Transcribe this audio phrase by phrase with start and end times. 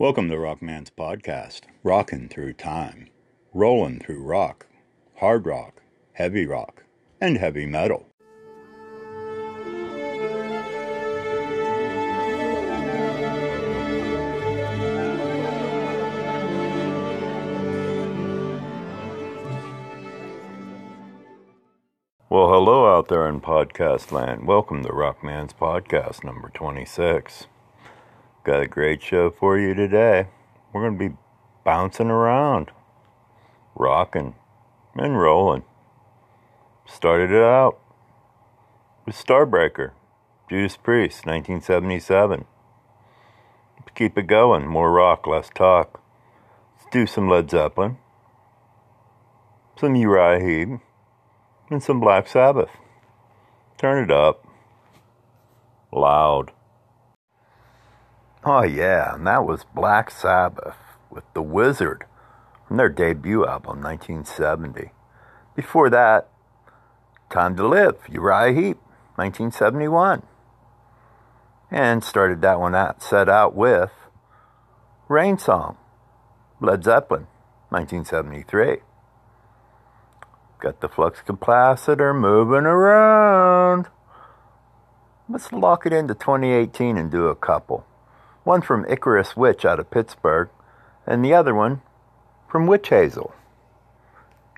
[0.00, 3.10] Welcome to Rockman's podcast, rocking through time,
[3.52, 4.64] rolling through rock,
[5.16, 5.82] hard rock,
[6.14, 6.84] heavy rock,
[7.20, 8.06] and heavy metal.
[22.30, 24.46] Well, hello out there in podcast land.
[24.46, 27.48] Welcome to Rockman's podcast number 26.
[28.42, 30.28] Got a great show for you today.
[30.72, 31.16] We're going to be
[31.62, 32.70] bouncing around,
[33.74, 34.34] rocking,
[34.94, 35.62] and rolling.
[36.86, 37.78] Started it out
[39.04, 39.90] with Starbreaker,
[40.48, 42.46] Judas Priest, 1977.
[43.78, 44.66] Let's keep it going.
[44.66, 46.02] More rock, less talk.
[46.78, 47.98] Let's do some Led Zeppelin,
[49.78, 50.80] some Uriah Heep
[51.68, 52.70] and some Black Sabbath.
[53.76, 54.46] Turn it up.
[55.92, 56.52] Loud.
[58.42, 60.76] Oh, yeah, and that was Black Sabbath
[61.10, 62.06] with The Wizard
[62.66, 64.92] from their debut album, 1970.
[65.54, 66.30] Before that,
[67.28, 68.78] Time to Live, Uriah Heep,
[69.16, 70.22] 1971.
[71.70, 73.92] And started that one out, set out with
[75.06, 75.76] Rain Song,
[76.60, 77.26] Led Zeppelin,
[77.68, 78.78] 1973.
[80.60, 83.88] Got the flux capacitor moving around.
[85.28, 87.86] Let's lock it into 2018 and do a couple.
[88.44, 90.48] One from Icarus Witch out of Pittsburgh,
[91.06, 91.82] and the other one
[92.48, 93.34] from Witch Hazel.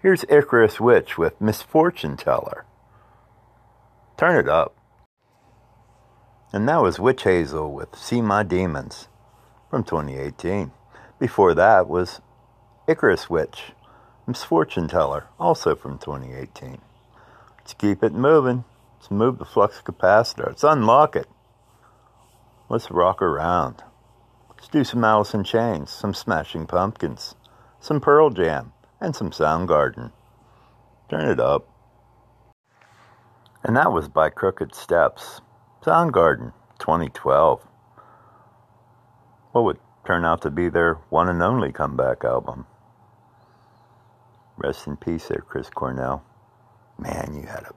[0.00, 2.64] Here's Icarus Witch with Misfortune Teller.
[4.16, 4.76] Turn it up.
[6.52, 9.08] And that was Witch Hazel with See My Demons
[9.70, 10.70] from 2018.
[11.18, 12.20] Before that was
[12.86, 13.72] Icarus Witch
[14.26, 16.78] Misfortune Teller, also from 2018.
[17.58, 18.64] Let's keep it moving.
[18.98, 20.46] Let's move the flux capacitor.
[20.48, 21.26] Let's unlock it.
[22.72, 23.84] Let's rock around.
[24.48, 27.34] Let's do some Alice in Chains, some Smashing Pumpkins,
[27.80, 30.10] some Pearl Jam, and some Soundgarden.
[31.10, 31.68] Turn it up.
[33.62, 35.42] And that was by Crooked Steps.
[35.84, 37.60] Soundgarden, 2012.
[39.50, 42.64] What would turn out to be their one and only comeback album?
[44.56, 46.24] Rest in peace there, Chris Cornell.
[46.98, 47.74] Man, you had a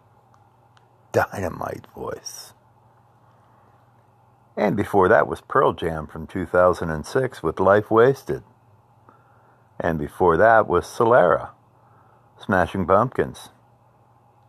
[1.11, 2.53] dynamite voice.
[4.57, 8.43] And before that was Pearl Jam from 2006 with Life Wasted.
[9.79, 11.49] And before that was Solara,
[12.39, 13.49] Smashing Pumpkins,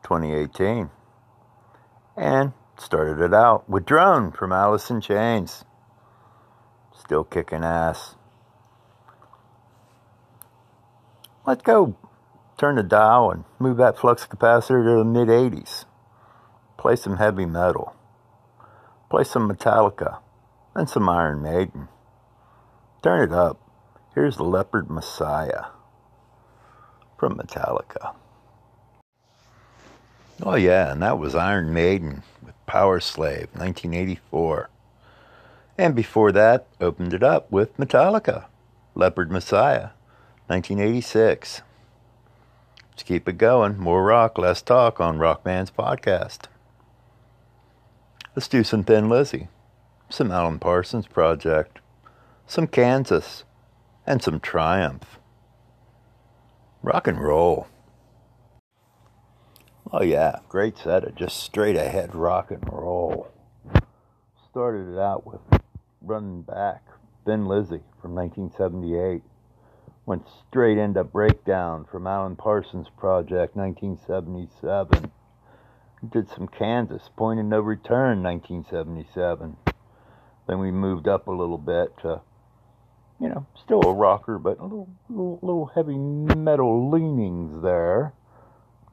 [0.04, 0.90] 2018.
[2.16, 5.64] And started it out with Drone from Alice in Chains.
[6.96, 8.14] Still kicking ass.
[11.44, 11.96] Let's go
[12.56, 15.84] turn the dial and move that flux capacitor to the mid 80s.
[16.78, 17.94] Play some heavy metal.
[19.08, 20.18] Play some Metallica
[20.74, 21.88] and some Iron Maiden.
[23.02, 23.60] Turn it up.
[24.14, 25.66] Here's Leper Messiah
[27.18, 28.14] from Metallica.
[30.42, 34.70] Oh, yeah, and that was Iron Maiden with Power Slave, 1984.
[35.78, 38.46] And before that, opened it up with Metallica,
[38.94, 39.90] Leper Messiah,
[40.48, 41.62] 1986.
[42.90, 43.78] Let's keep it going.
[43.78, 46.46] More rock, less talk on Rockman's podcast.
[48.36, 49.48] Let's do some Thin Lizzy,
[50.10, 51.78] some Alan Parsons Project,
[52.46, 53.44] some Kansas,
[54.06, 55.18] and some Triumph.
[56.82, 57.66] Rock and roll.
[59.90, 63.28] Oh, yeah, great set of just straight ahead rock and roll.
[64.50, 65.40] Started it out with
[66.02, 66.82] Running Back,
[67.24, 69.22] Thin Lizzy from 1978
[70.04, 75.10] went straight into Breakdown from Alan Parsons Project 1977.
[76.12, 79.56] Did some Kansas, Point of No Return 1977.
[80.46, 82.20] Then we moved up a little bit to,
[83.18, 88.12] you know, still a rocker, but a little, little, little heavy metal leanings there.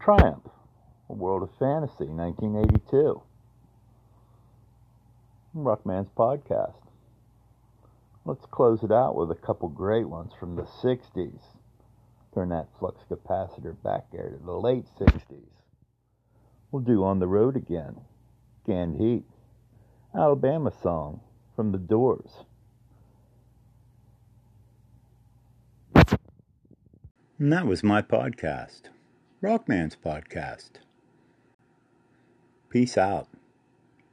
[0.02, 0.48] Triumph,
[1.10, 3.22] A World of Fantasy 1982.
[5.54, 6.82] Rockman's Podcast.
[8.26, 11.42] Let's close it out with a couple great ones from the 60s.
[12.34, 15.50] Turn that flux capacitor back there to the late 60s.
[16.74, 18.02] We'll do On the Road Again,
[18.66, 19.26] Canned Heat,
[20.16, 21.22] Alabama song
[21.56, 22.46] from the Doors.
[27.38, 28.90] And that was my podcast,
[29.40, 30.80] Rockman's podcast.
[32.72, 33.28] Peace out.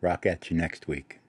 [0.03, 1.20] Rock at you next week.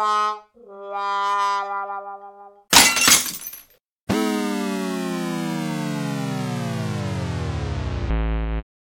[0.00, 0.49] 哇。